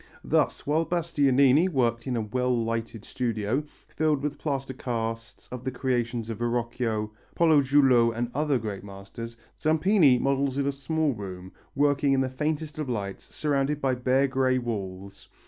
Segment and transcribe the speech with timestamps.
[0.23, 5.69] Thus while Bastianini worked in a well lighted studio, filled with plaster casts of the
[5.69, 12.13] creations of Verrocchio, Pollajuolo and other great masters, Zampini models in a small room, working
[12.13, 15.27] in the faintest of lights, surrounded by bare grey walls.